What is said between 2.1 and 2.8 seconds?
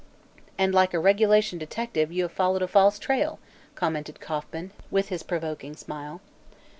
you have followed a